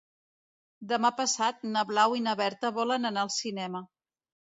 Demà 0.91 1.11
passat 1.19 1.63
na 1.77 1.85
Blau 1.91 2.17
i 2.23 2.25
na 2.31 2.37
Berta 2.43 2.75
volen 2.83 3.15
anar 3.15 3.27
al 3.29 3.35
cinema. 3.41 3.89